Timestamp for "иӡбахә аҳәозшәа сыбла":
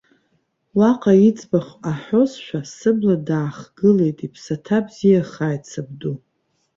1.27-3.15